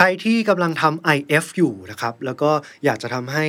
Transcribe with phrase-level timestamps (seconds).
[0.00, 2.50] ใครที่กำลังทำ IF อยู่นะครับ แล้วก็
[2.84, 3.46] อยากจะทำให้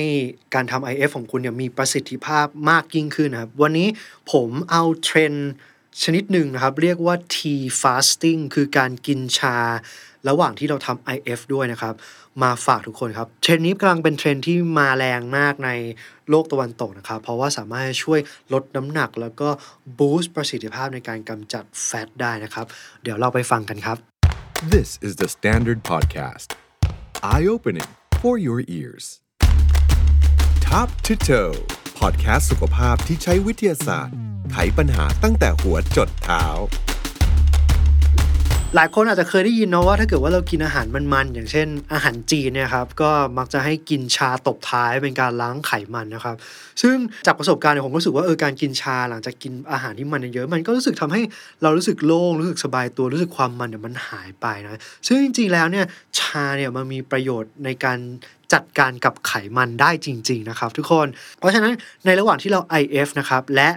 [0.54, 3.88] การทำ IF ของคุณเนี่ยมีประสิทธิภาพมากยิ่งขึ้นนะครับ วันนี้
[4.32, 5.50] ผมเอาเทรนด์
[6.02, 9.56] ชนิดหนึ่งนะครับ เรียกว่า tea fasting คือการกินชา
[10.28, 11.94] ระหว่างที่เราทำ IF ด้วยนะครับ
[12.42, 15.70] มาฝากทุกคนครับ เทรนด์นี้กำลังเป็นเทรนด์ที่มาแรงมากใน
[16.30, 18.20] โลกตะวันตกนะครับ เพราะว่าสามารถช่วย
[18.52, 19.48] ลดน้ำหนัก แล้วก็
[19.98, 22.66] boost ประสิทธิภาพในการกำจัด fat ได้นะครับ
[23.02, 24.19] เดี๋ยวเราไปฟังกันครับ
[24.62, 26.54] This is the Standard Podcast.
[27.22, 27.86] Eye opening
[28.20, 29.22] for your ears.
[30.60, 31.54] Top to toe
[32.00, 34.14] podcast สุขภาพที่ใช้วิทยาศาสตร์
[34.52, 36.44] ไขปัญหาตั้งแต่หัวจดเท้า
[38.76, 46.36] หลายคนอาจจะเคยได้ยินเนาะว่าถ้าเกิดว่าเรากินอาหารมันๆอย่างเช่น อาหารจีนเนี่ยครับก็มักจะให้กินชาตบท้ายเป็นการล้างไขมันนะครับ
[46.82, 46.96] ซึ่ง
[47.26, 51.22] จากประสบการณ์เนี่ยผมรู้สึกว่าเออการกินชาหลังจากกินอาหารที่มันเยอะมันก็รู้สึกทำให้
[51.62, 55.84] เรารู้สึกโล่งรู้สึกสบายตัวรู้สึกความมันเนี่ยมันหายไปนะซึ่งจริงๆแล้วเนี่ย
[56.18, 57.98] ชาเนี่ยมันมีประโยชน์ในการ
[58.52, 61.06] จัดการกับไขมันได้จริง ๆ นะครับ ทุกคน
[61.38, 61.72] เพราะฉะนั้น
[62.06, 63.68] ในระหว่างที่เรา IF นะครับและ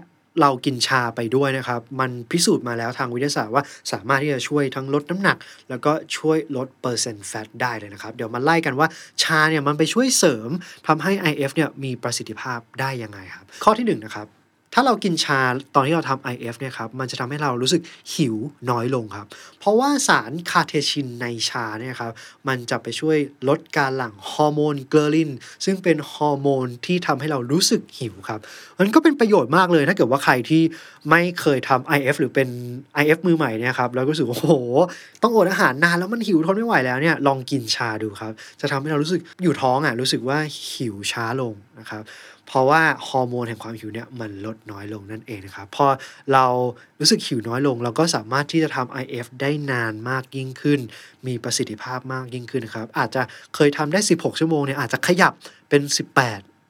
[0.42, 5.38] เรากินชาไปด้วยนะครับ มันพิสูจน์มาแล้วทางวิทยาศาสตร์ว่าสามารถที่จะช่วยทั้งลดน้ำหนัก
[5.70, 8.88] แล้วก็ช่วยลดเปอร์เซ็นต์แฟตได้เลยนะครับ เดี๋ยวมาไล่กันว่า
[9.24, 10.50] ชาเนี่ยมันไปช่วยเสริม
[10.88, 14.28] ทำให้ IF เนี่ยมีประสิทธิภาพได้ยังไงครับ ข้อที่1นงนะครับ
[14.74, 15.40] ถ้าเรากินชา
[15.76, 17.82] ตอนที่เราทำ IF เนี่ยครับ มันจะทำให้เรารู้สึก
[18.14, 18.36] หิว
[18.70, 19.28] น้อยลงครับ
[19.60, 22.12] เพราะว่าสารคาเทชินในชาเนี่ยครับ
[22.48, 23.18] มันจะไปช่วย
[23.50, 25.32] ลดการหลั่งฮอร์โมนเกลลิน
[25.66, 28.40] ซึ่งเป็นฮอร์โมนที่ทำให้เรารู้สึกหิวครับ
[28.80, 30.62] มันก็เป็นประโยชน์มากเลย ถ้าเกิดว่าใครที่
[31.10, 32.50] ไม่เคยทำ IF หรือเป็น
[33.02, 34.56] IF มือใหม่เนี่ยครับ แล้วก็รู้สึกว่าโอ้โห
[35.22, 40.38] ต้องอดอาหารนานแล้วมันหิวทนไม่ไหวแล้วเนี่ย ลองกินชาดูครับ จะทำให้เรารู้สึกอยู่ท้องอะ รู้สึกว่า
[40.72, 42.04] หิวช้าลงนะครับ
[42.48, 45.88] เพราะว่าฮอร์โมนแห่งความหิวเนี่ยมันลดน้อยลงนั่นเองนะครับ พอ
[46.34, 46.46] เรา
[47.00, 50.80] รู้สึกหิวน้อยลง เราก็สามารถที่จะทำ IF ได้นานมากยิ่งขึ้น
[51.28, 53.22] มีประสิทธิภาพมากยิ่งขึ้นนะครับ อาจจะ
[53.56, 55.34] เคยทำได้ 16 ชั่วโมงเนี่ยอาจจะขยับ
[55.70, 55.94] เป็น 18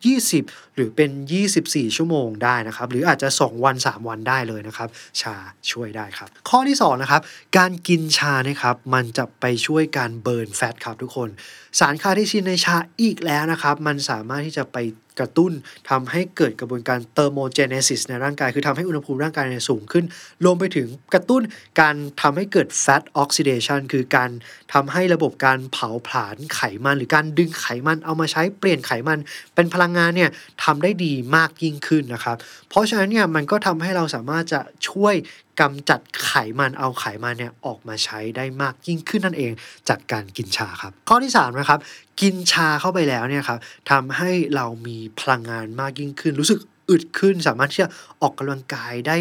[0.06, 1.10] 20หรือเป็น
[1.54, 4.90] 24 ชั่วโมงได้นะครับ หรืออาจจะ 2 วัน 3 วันได้เลยนะครับ
[5.22, 5.36] ชา
[5.72, 7.22] ช่วยได้ครับ ข้อที่2นะครับ
[7.58, 11.30] การกินชานะครับมันจะไปช่วยการเบิร์นแฟตครับทุกคน
[11.80, 14.78] สารคาเทชินในชาอีกแล้วนะครับ มันสามารถที่จะไป
[15.22, 15.52] กระตุ้น
[15.90, 20.06] ทำให้เกิดกระบวนการ thermogenesis ในร่างกาย คือทำให้อุณหภูมิร่างกายสูงขึ้น
[20.44, 21.42] รวมไปถึงกระตุ้น
[21.82, 24.30] การทำให้เกิด fat oxidation คือการ
[24.74, 29.20] ทำให้ระบบการเผาผลาญไขมัน หรือการดึงไขมันเอามาใช้เปลี่ยนไขมัน
[29.56, 30.30] เป็นพลังงานเนี่ย
[30.64, 32.38] ทำได้ดีมากยิ่งขึ้นนะครับ
[32.70, 35.16] เพราะฉะนั้นเนี่ยมันก็ทำให้เราสามารถจะช่วย
[35.62, 39.52] กำจัดไขมันเอาไขมันเนี่ยออกมาใช้ได้มากยิ่งขึ้นนั่นเอง
[39.90, 41.80] จากการกินชาครับ ข้อที่3นะครับ
[42.22, 43.60] กินชาเข้าไปแล้วเนี่ยครับ
[43.92, 46.60] ทำให้เรามีพลังงานมากยิ่งขึ้น รู้สึก
[46.90, 47.90] อึดขึ้น สามารถที่จะ
[48.22, 49.16] ออกกำลังกายได้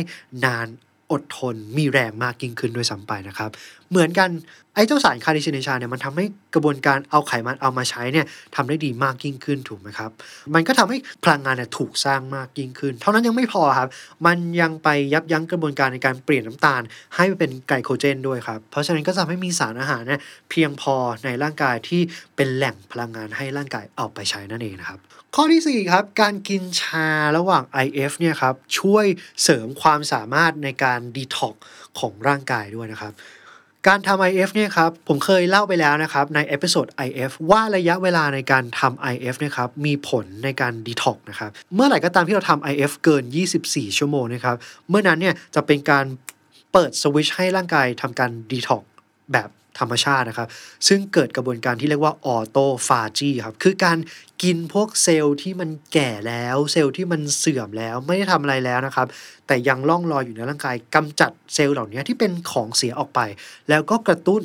[0.44, 0.68] นาน
[1.12, 3.50] อดทนมีแรงมากยิ่งขึ้นด้วยซ้ำไปนะครับ
[3.90, 4.30] เหมือนกัน
[4.74, 6.24] ไอ้เจ้าสารคาเทชินในชาเนี่ยมันทำให้
[6.54, 10.10] กระบวนการเอาไขมันเอามาใช้เนี่ยทำได้ดีมากยิ่งขึ้นถูกไหมครับ
[10.54, 13.88] มันก็ทำให้พลังงานเนี่ยถูกสร้างมากยิ่งขึ้น เท่านั้นยังไม่พอครับ
[14.26, 16.82] มันยังไปยับยั้งกระบวนการในการเปลี่ยนน้ำตาล
[17.16, 20.94] ให้เป็นไกลโคเจนด้วยครับ เพราะฉะนั้นก็จะทำให้มีสารอาหารเนี่ยเพียงพอ
[21.24, 22.00] ในร่างกายที่
[22.36, 25.00] เป็นแหล่งพลังงานให้ร่างกายเอาไปใช้นั่นเองนะครับ
[25.36, 29.06] ข้อที่ 4 ครับ การกินชาระหว่าง IF เนี่ยครับช่วย
[29.42, 31.54] เสริมความสามารถในการดีท็อก
[31.98, 33.14] ของร่างกายด้วยนะครับ
[33.88, 43.24] การทำ IF เนี่ยครับผมเคยเล่าไปแล้วนะครับใน episode IF ว่าระยะเวลาในการทำ IF เนี่ยครับมีผลในการดีท็อกนะครับเมื่อไหร่ก็ตามที่เราทำ IF เกิน
[43.62, 44.56] 24 ชั่วโมงนะครับ
[44.88, 46.04] เมื่อนั้นเนี่ยจะเป็นการ
[46.72, 48.82] เปิดสวิตช์ให้ร่างกายทำการดีท็อก
[49.32, 49.48] แบบ
[49.80, 50.48] ธรรมชาตินะครับ
[50.88, 53.98] ซึ่งเกิดกระบวนการที่เรียกว่า autophagy ครับ คือการ
[54.42, 59.06] กินพวกเซลล์ที่มันแก่แล้ว เซลล์ที่มันเสื่อมแล้วไม่ได้ทำอะไรแล้วนะครับ
[59.46, 63.20] แต่ยังล่องลอยอยู่ในร่างกายกำจัดเซลล์เหล่านี้ที่เป็นของเสียออกไป
[63.68, 64.42] แล้วก็กระตุ้น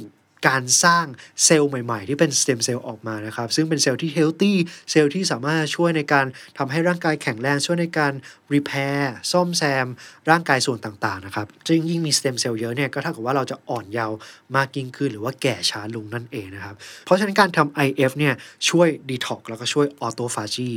[0.47, 1.05] การสร้าง
[1.45, 4.57] เซลล์ใหม่ๆ ที่เป็นสเต็มเซลล์ออกมานะครับ ซึ่งเป็นเซลล์ที่ healthy
[4.91, 6.25] เซลล์ที่สามารถช่วยในการ
[6.57, 8.13] ทำให้ร่างกายแข็งแรงช่วยในการ
[8.53, 9.87] repair ซ่อมแซม
[10.29, 14.17] ร่างกายส่วนต่างๆนะครับซึ่งยิ่งมีสเต็มเซลล์เยอะเนี่ยก็เท่ากับว่าเราจะอ่อนเยาว์
[14.55, 16.75] มากยิ่งขึ้นหรือว่าแก่ช้าลงนั่นเองนะครับ
[17.05, 18.33] เพราะฉะนั้นการทำ IF เนี่ย
[18.69, 20.71] ช่วยดีท็อกแล้วก็ช่วย autophagy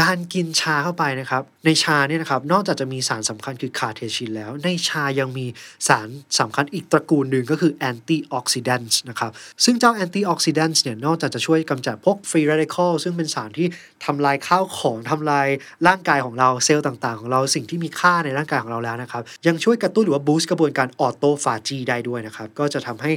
[0.00, 5.46] การกินชาเข้าไปนะครับ ในชาเนี่ยนะครับ นอกจากจะมีสารสำคัญคือคาเทชินแล้ว ในชายังมี
[5.88, 6.08] สาร
[6.40, 9.30] สำคัญอีกตระกูลหนึ่งก็คือ antioxidant นะครับ
[9.64, 13.66] ซึ่งเจ้า antioxidant เนี่ย นอกจากจะช่วยกำจัดพวก free radical ซึ่งเป็นสารที่
[14.04, 15.46] ทำลายข้าวของทำลาย
[15.86, 23.12] ร่างกายของเราเซลล์ต่างๆ ของเราสิ่งที่มีค่าในร่างกายของเราแล้วนะครับ ยังช่วยกระตุ้นหรือว่า boost กระบวนการ autophagy ได้ด้วยนะครับ ก็จะทำให้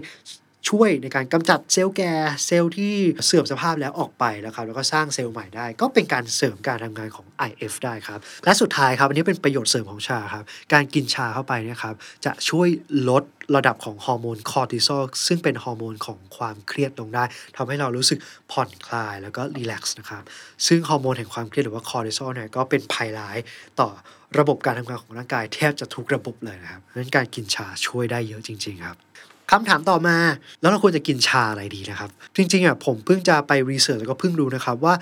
[0.70, 2.14] ช่วยในการกำจัดเซลล์แก่
[2.46, 2.94] เซลล์ที่
[3.26, 10.44] เสื่อมสภาพแล้วออกไปแล้วครับแล้วก็สร้างเซลล์ใหม่ได้ ก็เป็นการเสริมการทำงานของ IF ได้ครับ และสุดท้ายครับ อันนี้เป็นประโยชน์เสริมของชาครับ
[10.74, 12.68] การกินชาเข้าไปเนี่ยครับ จะช่วย
[13.10, 13.24] ลด
[13.56, 17.24] ระดับของฮอร์โมนคอร์ติซอลซึ่งเป็นฮอร์โมนของความเครียดลงได้
[17.58, 18.20] ทำให้เรารู้สึก
[18.52, 20.24] ผ่อนคลายแล้วก็ relax นะครับ
[20.68, 23.38] ซึ่งฮอร์โมนแห่งความเครียดหรือว่าคอร์ติซอลเนี่ยก็เป็นภัยร้าย
[23.80, 23.90] ต่อ
[24.40, 28.98] ระบบการทำงานของร่างกายแทบจะทุกระบบเลยนะครับเพราะฉะนั้นการกินชาช่วยได้เยอะจริง ๆ ครับ
[29.52, 30.18] คำถามต่อมา
[30.62, 34.94] แล้วเราควรจะกินชาอะไรดีนะครับ จริงๆอะผมเพิ่งจะไป research แล้วก็เพิ่งรู้นะครับว่า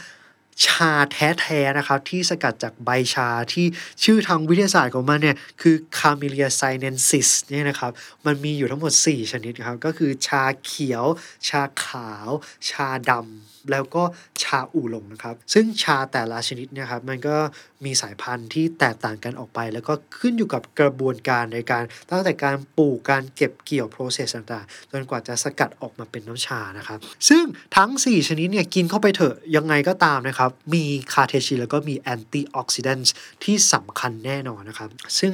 [0.66, 3.66] ชาแท้ๆนะครับที่สกัดจากใบชาที่
[4.04, 7.92] ชื่อทางวิทยาศาสตร์ของมันเนี่ยคือ Camellia sinensis เนี่ยนะครับ
[8.26, 11.06] มันมีอยู่ทั้งหมด 4 ชนิดครับก็คือชาเขียว
[11.50, 12.30] ชาขาว
[12.70, 14.04] ชาดำ แล้วก็
[14.44, 17.38] ชาอู่หลงนะครับ ซึ่งชาแต่ละชนิดเนี่ยครับมันก็
[17.86, 27.44] มีสายพันธุ์ที่แตกต่างกันออกไป แล้วก็ขึ้นอยู่กับกระบวนการในการตั้งแต่การปลูกการเก็บเกี่ยว process ต่างๆจนกว่าจะสกัดออกมาเป็นน้ำชานะครับ ซึ่ง
[27.78, 30.84] ทั้ง 4 ชนิดเนี่ยกินเข้าไปเถอะยังไงก็ตามนะครับ มี
[31.14, 33.14] คาเทชินแล้วก็มี antioxidant
[33.44, 34.90] ที่สำคัญแน่นอนนะครับ
[35.20, 35.34] ซึ่ง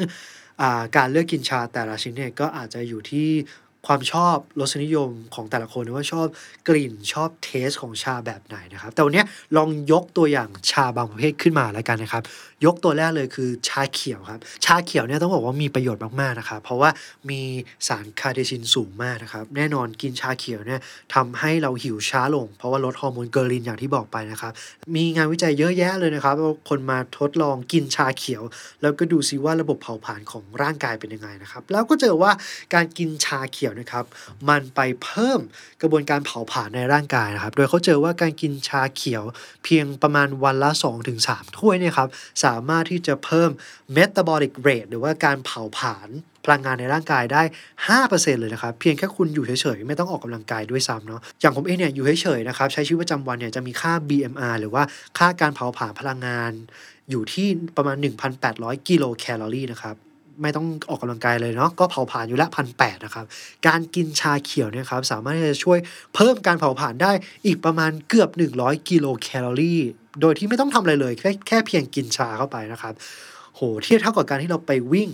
[0.97, 3.29] การเลือกกินชาแต่ละชนิดเนี่ยก็อาจจะอยู่ที่
[3.85, 6.27] ความชอบรสนิยมของแต่ละคนว่าชอบ
[6.67, 9.23] กลิ่นชอบ taste ของชาแบบไหนนะครับ แต่วันนี้
[9.57, 12.23] ลองยกตัวอย่างชาบางประเภทขึ้นมาแล้วกันนะครับ
[12.65, 16.89] ยกตัวแรกเลยคือชาเขียวครับ ชาเขียวเนี่ยต้องบอกว่ามีประโยชน์มากๆนะครับ เพราะว่า
[17.29, 17.41] มี
[17.87, 20.79] สารคาเทชินสูงมากนะครับ แน่นอนกินชาเขียวเนี่ย
[21.13, 24.51] ทำให้เราหิวช้าลง เพราะว่าลดฮอร์โมนเกอรินอย่างที่บอกไปนะครับ
[24.95, 26.35] มีงานวิจัยเยอะแยะเลยนะครับ
[26.69, 28.43] คนมาทดลองกินชาเขียว
[28.81, 32.31] แล้วก็ดูซิว่าระบบเผาผลาญของร่างกายเป็นยังไงนะครับ แล้วก็เจอว่า
[32.73, 34.05] การกินชาเขียวนะครับ
[34.49, 35.39] มันไปเพิ่ม
[35.81, 39.23] กระบวนการเผาผลาญในร่างกายนะครับ โดยเขาเจอว่าการกินชาเขียว
[39.63, 40.71] เพียงประมาณวันละ
[41.13, 42.09] 2-3 ถ้วยเนี่ยครับ
[42.45, 43.49] สามารถที่จะเพิ่ม
[43.97, 46.09] metabolic rate หรือว่าการเผาผลาญ
[46.45, 47.43] พลังงานในร่างกายได้
[47.91, 54.83] 5%เลยนะครับ เพียงแค่คุณอยู่เฉยๆ ไม่ต้องออกกำลังกายด้วยซ้ำเนาะอย่างผมเองเนี่ยอยู่เฉยๆนะครับ ใช้ชีวิตประจำวันเนี่ยจะมีค่า BMR หรือว่า
[55.17, 56.51] ค่าการเผาผลาญพลังงาน
[57.09, 57.47] อยู่ที่
[57.77, 57.97] ประมาณ
[58.41, 59.95] 1,800 กิโลแคลอรี่นะครับ
[60.41, 63.25] ไม่ต้องออกกำลังกายเลยเนาะก็เผาผลาญอยู่ละพันแนะครับ
[63.67, 65.79] การกินชาเขียวเนี่ยครับสามารถที่จะช่วย
[66.15, 67.11] เพิ่มการเผาผลาญได้
[67.45, 68.29] อีกประมาณเกือบ
[68.59, 69.81] 100 กิโลแคลอรี่
[70.21, 72.93] โดยที่ไม่ต้องทำอะไรเลย แค่แค่เพียงกินชาเข้าไปนะครับ
[73.55, 75.09] โหเทียบเท่ากับการที่เราไปวิ่ง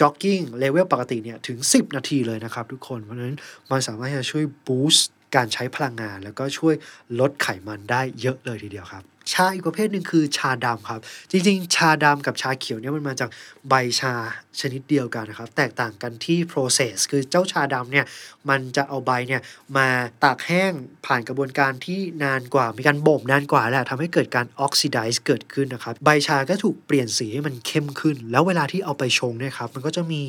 [0.00, 3.36] jogging level ปกติเนี่ยถึง 10 นาทีเลยนะครับทุกคน เพราะฉะนั้น
[3.70, 6.74] มันสามารถจะช่วย boost การใช้พลังงาน แล้วก็ช่วย
[7.20, 11.00] ลดไขมันได้เยอะเลยทีเดียวครับ ชาอีกประเภทหนึ่งคือชาดำครับ
[11.30, 13.30] จริง ๆ ชาดำกับชาเขียวเนี่ยมันมาจาก
[13.68, 14.14] ใบชา
[14.60, 18.06] ชนิดเดียวกันนะครับ แตกต่างกันที่ process คือเจ้าชาดำเนี่ย
[18.48, 19.42] มันจะเอาใบเนี่ย
[19.76, 19.88] มา
[20.24, 20.72] ตากแห้ง
[21.06, 30.22] ผ่านกระบวนการที่นานกว่า มีการบ่มนานกว่าแหละทำให้เกิดการ oxidize เกิดขึ้นนะครับ ใบชาก็ถูกเปลี่ยนสีให้มันเข้มขึ้น แล้วเวลาที่เอาไปชงเนี่ยครับมันก็จะมี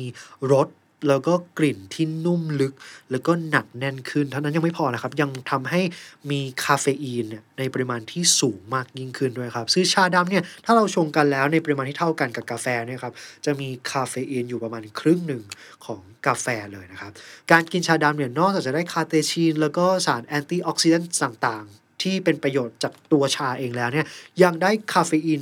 [0.52, 0.68] รส
[1.08, 2.72] แล้วก็กลิ่นที่นุ่มลึก
[3.10, 5.80] แล้วก็หนักแน่นขึ้น เท่านั้นยังไม่พอนะครับ ยังทำให้
[6.30, 13.14] มีคาเฟอีนเนี่ยในปริมาณที่สูงมากยิ่งขึ้นด้วยครับซึ่งชาดำเนี่ยถ้าเราชงกันแล้วในปริมาณที่เท่ากันกับกาแฟเนี่ยครับ
[13.44, 15.42] จะมีคาเฟอีนอยู่ประมาณครึ่งหนึ่ง
[15.84, 17.12] ของกาแฟเลยนะครับ
[17.52, 24.06] การกินชาดำเนี่ยนอกจากจะได้ catechin แล้วก็สาร antioxidant ต่าง ๆ ที่เป็นประโยชน์จากตัวชาเองแล้วเนี่ย
[24.42, 25.40] ยังได้คาเฟอีน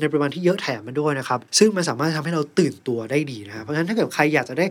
[0.00, 4.66] ในปริมาณที่เยอะแถมมาด้วยนะครับ ซึ่งมันสามารถทำให้เราตื่นตัวได้ดีนะครับเพราะฉะนั้นถ้าเกิดใครอยากจะได้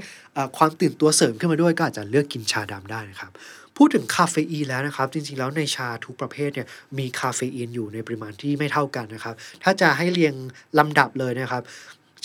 [0.57, 3.31] ความตื่นตัวเสริมขึ้นมาด้วยก็อาจจะเลือกกินชาดำได้นะครับ
[3.77, 6.67] พูดถึงคาเฟอีนแล้วนะครับ จริงๆแล้วในชาทุกประเภทเนี่ย
[6.97, 10.33] มีคาเฟอีนอยู่ในปริมาณที่ไม่เท่ากันนะครับ ถ้าจะให้เรียง
[10.79, 11.63] ลำดับเลยนะครับ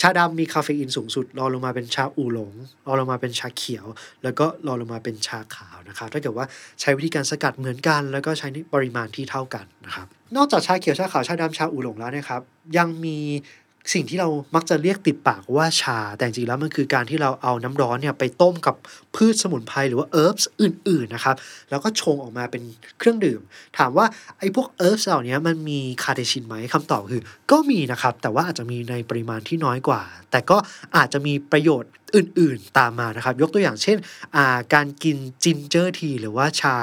[0.01, 2.53] ชาดำมีคาเฟอีนสูงสุด รอลงมาเป็นชาอูหลง
[2.87, 3.85] รอลงมาเป็นชาเขียว
[4.23, 6.45] แล้วก็รอลงมาเป็นชาขาวนะครับ ถ้าเกิดว่า
[6.81, 12.41] ใช้วิธีการสกัดเหมือนกัน แล้วก็ใช้ปริมาณที่เท่ากันนะครับ นอกจากชาเขียวชาขาวชาดำชาอูหลงแล้วนะครับ
[12.77, 13.17] ยังมี
[13.93, 18.75] สิ่งที่เรามักจะเรียกติดปากว่าชา แต่จริงๆแล้วมันคือการที่เราเอาน้ำร้อนเนี่ยไปต้มกับ
[19.15, 21.35] พืชสมุนไพรหรือว่าเอิร์บอื่นๆนะครับ
[21.69, 22.61] แล้วก็ชงออกมาเป็น
[22.99, 23.41] เครื่องดื่ม
[23.77, 24.05] ถามว่า
[24.39, 30.57] ไอ้พวกเอิร์บเหล่านี้มันมีคาเทชินไหมคำตอบคือ ก็มีนะครับ แต่ว่าอาจจะมีในปริมาณที่น้อยกว่า แต่ก็
[30.97, 33.97] อาจจะมีประโยชน์อื่นๆตามมานะครับ ยกตัวอย่างเช่น
[34.73, 36.75] การกิน ginger tea หรือว่าชา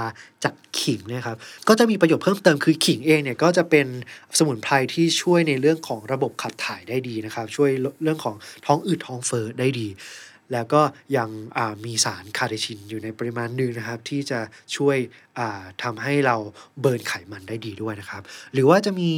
[0.46, 1.36] จากขิงนะครับ
[1.68, 3.86] ก็จะมีประโยชน์เพิ่มเติมคือขิงเองเนี่ยก็จะเป็น
[4.38, 7.70] สมุนไพรที่ช่วยในเรื่องของระบบขับถ่ายได้ดีนะครับ ช่วย
[8.02, 8.36] เรื่องของ
[8.66, 9.88] ท้องอืดท้องเฟ้อได้ดี
[10.52, 10.82] แล้วก็
[11.16, 11.28] ยัง
[11.84, 14.40] มีสาร catechin อยู่ในปริมาณหนึ่งนะครับ ที่จะ
[14.76, 14.96] ช่วย
[15.82, 16.36] ทำให้เรา
[16.80, 19.12] burn ไขมันได้ดีด้วยนะครับ หรือว่าจะมี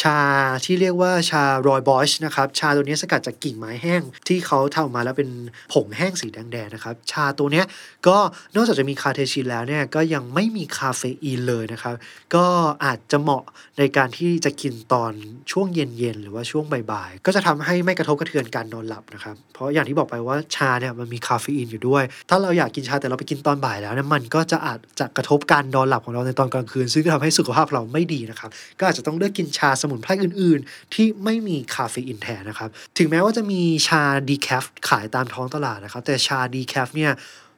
[0.00, 0.20] ชา
[0.64, 5.30] ที่เรียกว่าชา rooibos นะครับ ชาตัวนี้สกัดจากกิ่งไม้แห้งที่เขาทำมาแล้วเป็น
[5.72, 7.62] ผงแห้งสีแดงๆนะครับ ชาตัวนี้
[8.06, 8.16] ก็
[8.54, 11.94] นอกจากจะมี catechin แล้วเนี่ยก็ยังไม่มีคาเฟอีนเลยนะครับ
[12.34, 12.46] ก็
[12.84, 13.44] อาจจะเหมาะ
[13.78, 15.12] ในการที่จะกินตอน
[15.52, 37.12] ช่วงเย็นๆหรือว่าช่วงบ่ายๆ ก็จะทำให้ไม่กระทบกระเทือนการนอนหลับนะครับ เพราะอย่างที่บอกไปว่าชาเนี่ยมันมีคาเฟอีนอยู่ด้วย ถ้าเราอยากกินชาแต่เราไปกินตอนบ่ายแล้วเนี่ยมันก็จะอาจจะกระทบการนอนหลับของเราในตอนกลางคืน ซึ่งก็ทำให้สุขภาพเราไม่ดีนะครับ ก็อาจจะต้องเลือกกินชาสมุนไพรอื่น ๆ ที่ไม่มีคาเฟอีนแทนนะครับ ถึงแม้ว่าจะมีชา decaf ขายตามท้องตลาดนะครับ แต่ชา decaf เนี่ย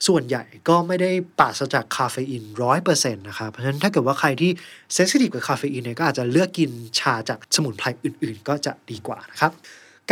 [0.07, 4.51] ส่วนใหญ่ก็ไม่ได้ปราศจากคาเฟอีนร้อยเปอร์เซ็นต์นะครับ เพราะฉะนั้นถ้าเกิดว่าใครที่
[4.95, 6.71] sensitive กับคาเฟอีนเนี่ยก็อาจจะเลือกกิน
[7.01, 9.53] ชาจากสมุนไพรอื่น ๆ ก็จะดีกว่านะครับ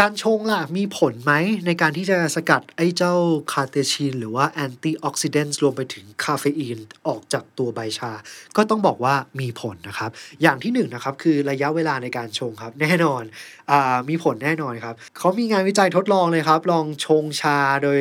[0.01, 1.33] การชงล่ะมีผลไหม
[1.67, 3.15] ในการที่จะสกัดไอ้เจ้า
[3.52, 8.13] catechin หรือว่า antioxidant รวมไปถึงคาเฟอีนออกจากตัวใบชา
[8.57, 10.11] ก็ต้องบอกว่ามีผลนะครับ
[10.43, 13.23] อย่างที่หนึ่งนะครับคือระยะเวลาในการชงครับ แน่นอน
[13.71, 13.73] อ
[14.09, 18.01] มีผลแน่นอนครับเขามีงานวิจัยทดลองเลยครับ ลองชงชาโดย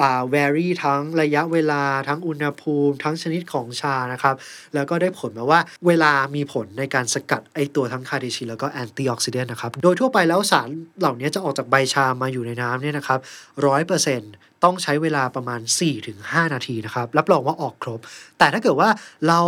[0.00, 4.34] อ่า vary ทั้งระยะเวลาทั้งอุณหภูมิ ทั้งชนิดของชานะครับ
[4.74, 10.68] แล้วก็ได้ผลมาว่าเวลามีผลในการสกัดไอตัวทั้งคาเดชินแล้วก็แอนตี้ออกซิเดนต์นะครับ โดยทั่วไปแล้วสาร
[11.00, 13.20] เหล่านี้จะออกจากใบชามาอยู่ในน้ำเนี่ยนะครับ
[13.66, 14.32] ร้อยเปอร์เซ็นต์
[14.64, 15.60] ต้องใช้เวลาประมาณ
[16.06, 18.00] 4-5 นาทีนะครับ รับรองว่าออกครบ
[18.38, 18.90] แต่ถ้าเกิดว่า
[19.28, 19.40] เรา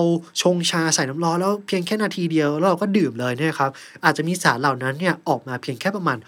[0.43, 3.71] ชงชาใส่น้ำร้อนแล้วเพียงแค่นาทีเดียว แล้วเราก็ดื่มเลยเนี่ยครับ
[4.05, 6.19] อาจจะมีสารเหล่านั้นเนี่ยออกมาเพียงแค่ประมาณ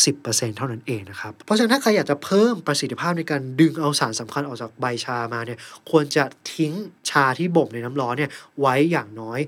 [0.00, 5.58] 60%เท่านั้นเองนะครับ เพราะฉะนั้นถ้าใครอยากจะเพิ่มประสิทธิภาพในการดึงเอาสารสำคัญออกจากใบชามาเนี่ย
[5.90, 6.72] ควรจะทิ้ง
[7.10, 8.30] ชาที่บ่มในน้ำร้อนเนี่ย
[8.60, 9.40] ไว้อย่างน้อย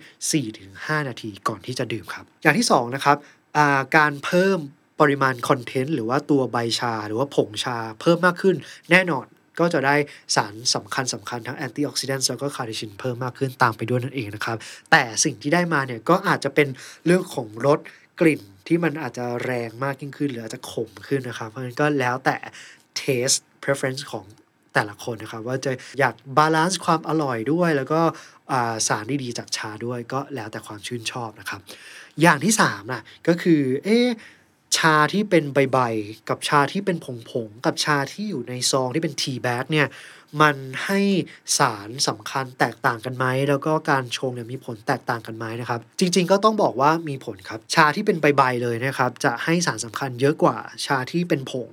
[0.50, 3.16] 4-5 นาทีก่อนที่จะดื่มครับ อย่างที่สองนะครับ
[3.96, 4.58] การเพิ่ม
[5.00, 8.56] ปริมาณคอนเทนต์หรือว่าตัวใบชาหรือว่าผงชาเพิ่มมากขึ้น
[8.90, 9.26] แน่นอน
[9.60, 9.96] ก็จะได้
[10.36, 14.56] สารสำคัญสำคัญทั้ง antioxidant แล้วก็ catechin เพิ่มมากขึ้นตามไปด้วยนั่นเองนะครับ
[14.90, 16.68] แต่สิ่งที่ได้มาเนี่ยก็อาจจะเป็น
[17.06, 17.78] เรื่องของรส
[18.20, 22.36] กลิ่นที่มันอาจจะแรงมากยิ่งขึ้น หรืออาจจะขมขึ้นนะครับ เพราะฉะนั้นก็แล้วแต่
[23.00, 24.24] taste preference ของ
[24.74, 28.00] แต่ละคนนะครับ ว่าจะอยาก balance ความอร่อยด้วย แล้วก็
[28.88, 31.60] สารดีๆจากชาด้วยก็แล้วแต่ความชื่นชอบนะครับ
[32.22, 34.06] อย่างที่3น่ะก็คือเอ๊ะ
[34.76, 39.86] ชาที่เป็นใบๆ กับชาที่เป็นผงๆ กับชาที่อยู่ในซองที่เป็นทีแบ็กเนี่ย
[40.40, 41.00] มันให้
[41.58, 51.70] สารสำคัญแตกต่างกันไหม แล้วก็การชงเนี่ยมีผลแตกต่างกันไหมนะครับ จริง ๆ ก็ต้องบอกว่ามีผลครับ ชาที่เป็นใบๆเลยนะครับ จะให้สารสำคัญเยอะกว่าชาที่เป็นผง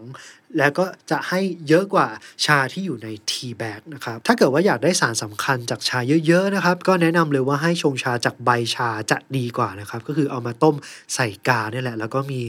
[0.59, 2.07] แล้วก็จะให้เยอะกว่า
[2.45, 10.75] ชาที่อยู่ในทีแบกนะครับ ถ้าเกิดว่าอยากได้สารสำคัญจากชาเยอะๆนะครับ ก็แนะนำเลยว่าให้ชงชาจากใบชาจะดีกว่านะครับ ก็คือเอามาต้ม
[11.15, 12.39] ใส่กาเนี่ยแหละ แล้วก็มี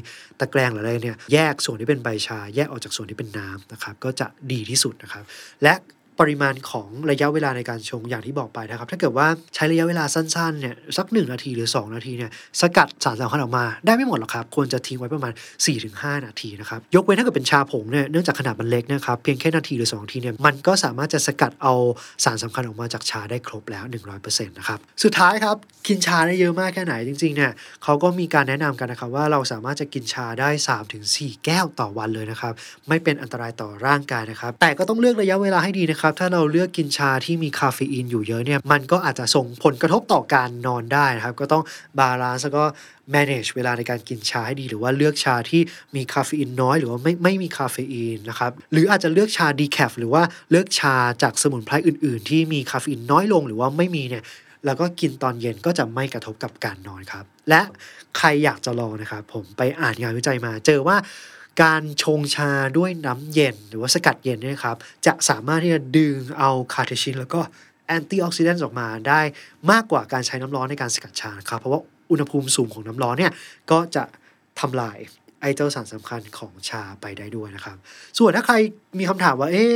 [0.40, 5.24] ตะแกรงหรืออะไรเนี่ยแยกส่วนที่เป็นใบชา แยกออกจากส่วนที่เป็นน้ำนะครับ ก็จะดีที่สุดนะครับ
[5.62, 5.74] และ
[6.22, 15.32] ปริมาณของระยะเวลาในการชงอย่างที่บอกไปนะครับ ถ้าเกิดว่าใช้ระยะเวลาสั้นๆเนี่ยสัก 1 นาทีหรือ 2 นาทีเนี่ยสกัดสารสำคัญออกมาได้ไม่หมดหรอกครับ ควรจะทิ้งไว้ประมาณ
[15.78, 21.74] 4-5 นาทีนะครับ ยกเว้นถ้าเกิดเป็นชาผงเนี่ยเนื่องจากขนาดมันเล็กนะครับเพียงแค่นาทีหรือ 2 นาทีเนี่ยมันก็สามารถจะสกัดเอา
[22.24, 23.84] สารสำคัญออกมาจากชาได้ครบแล้ว
[24.20, 27.52] 100%นะครับสุดท้ายครับกินชาได้เยอะมากแค่ไหนจริงๆเนี่ย
[27.84, 30.50] เขาก็มีการแนะนำกันนะครับว่าเราสามารถจะกินชาได้
[30.96, 32.52] 3-4 แก้วต่อวันเลยนะครับ
[32.88, 41.62] ไม่เป็นอันตรายต่อร่างกายนะครับแต่ก็ต้องเลือกระยะเวลาให้ดีนะครับถ้าเราเลือกกินชาที่มีคาเฟอีนอยู่เยอะเนี่ย มันก็อาจจะส่งผลกระทบต่อการนอนได้นะครับ ก็ต้อง
[41.98, 42.64] balance แล้วก็
[43.14, 45.62] manage เวลาในการกินชาให้ดี หรือว่าเลือกชาที่
[45.96, 54.24] มีคาเฟอีนน้อย หรือว่าไม่ไม่มีคาเฟอีนนะครับ หรืออาจจะเลือกชา decaf หรือว่าเลือกชาจากสมุนไพรอื่น ๆ ที่มีคาเฟอีนน้อยลงหรือว่าไม่มีเนี่ย
[54.66, 57.60] แล้วก็กินตอนเย็นก็จะไม่กระทบกับการนอนครับ และ
[58.18, 60.96] ใครอยากจะลองนะครับผมไปอ่านงานวิจัยมา เจอว่า
[61.62, 67.40] การชงชาด้วยน้ำเย็นหรือว่าสกัดเย็นเนี่ยครับ จะสามารถที่จะดึงเอา catechin แล้วก็
[67.86, 69.20] antioxidant ออกมาได้
[69.70, 71.80] มากกว่าการใช้น้ำร้อนในการสกัดชาครับ เพราะว่า
[72.10, 73.32] อุณหภูมิสูงของน้ำร้อนเนี่ย
[73.70, 74.04] ก็จะ
[74.60, 74.98] ทำลาย
[75.40, 77.76] ไอ้เจ้าสารสำคัญของชาไปได้ด้วยนะครับ
[78.18, 78.54] ส่วนถ้าใคร
[78.98, 79.66] มีคำถามว่าเอ๊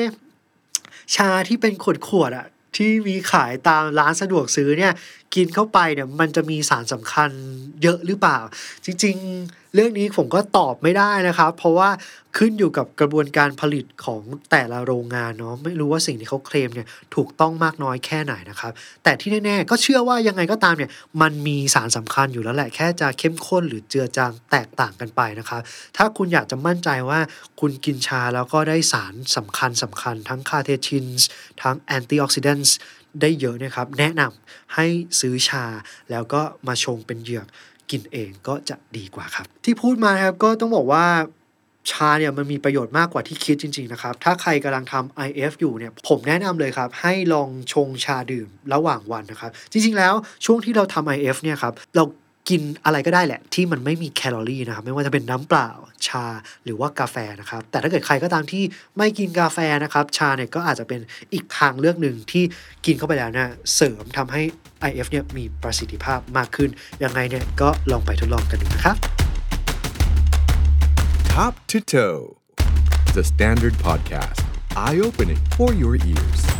[1.16, 1.73] ชาที่เป็น
[2.09, 4.92] ขวดๆอะที่มีขายตามร้านสะดวกซื้อเนี่ย
[5.35, 7.30] กินเข้าไปเนี่ยมันจะมีสารสำคัญ
[7.83, 8.38] เยอะหรือเปล่า
[8.85, 9.16] จริง
[9.47, 11.90] ๆ เรื่องนี้ผมก็ตอบไม่ได้นะครับ เพราะว่า
[12.37, 18.73] ขึ้นอยู่กับกระบวนการผลิตของแต่ละโรงงานเนาะไม่รู้ว่าสิ่งที่เขาเคลมเนี่ยถูกต้องมากน้อยแค่ไหนนะครับ
[19.04, 20.90] แต่ที่แน่ๆก็เชื่อว่ายังไงก็ตามเนี่ย
[21.23, 25.61] มันมีสารสำคัญอยู่แล้วแหละแค่จะเข้มข้นหรือเจือจางแตกต่างกันไปนะครับ
[25.97, 27.21] ถ้าคุณอยากจะมั่นใจว่า
[27.61, 31.28] คุณกินชาแล้วก็ได้สารสำคัญสำคัญทั้งคาเทชินส์
[31.62, 32.76] ทั้งแอนตี้ออกซิแดนต์
[33.20, 34.87] ได้เยอะนะครับ แนะนำให้
[35.20, 35.64] ซื้อชา
[36.11, 37.46] แล้วก็มาชงเป็นเหยือก
[37.90, 41.04] กินเองก็จะดีกว่าครับ ที่พูดมาครับก็ต้องบอกว่า
[41.90, 52.04] ชาเนี่ยมันมีประโยชน์มากกว่าที่คิดจริง ๆ นะครับ ถ้าใครกำลังทำ IF อยู่เนี่ย ผมแนะนำเลยครับ ให้ลองชงชาดื่มระหว่างวันนะครับ จริง ๆ แล้วช่วงที่เราทำ IF เนี่ยครับ เรา
[52.48, 55.70] กินอะไรก็ได้แหละ ที่มันไม่มีแคลอรี่นะครับไม่ว่าจะเป็นน้ำเปล่า
[56.06, 56.24] ชา
[56.64, 58.62] หรือว่ากาแฟนะครับ แต่ถ้าเกิดใครก็ตามที่
[58.98, 61.00] ไม่กินกาแฟนะครับ ชาเนี่ยก็อาจจะเป็น
[61.32, 62.44] อีกทางเลือกหนึ่งที่
[62.86, 64.42] กินเข้าไปแล้วเนี่ยเสริมทำให้
[64.88, 66.70] IF เนี่ยมีประสิทธิภาพมากขึ้น
[67.02, 68.96] ยังไงเนี่ยก็ลองไปทดลองกันดูนะครับ
[71.32, 72.38] Top to Toe,
[73.12, 74.42] the Standard Podcast,
[74.74, 76.55] eye opening for your ears.